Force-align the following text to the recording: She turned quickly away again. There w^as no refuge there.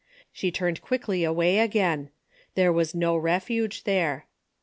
She 0.31 0.49
turned 0.51 0.81
quickly 0.81 1.23
away 1.23 1.59
again. 1.59 2.09
There 2.55 2.73
w^as 2.73 2.95
no 2.95 3.15
refuge 3.15 3.83
there. 3.83 4.25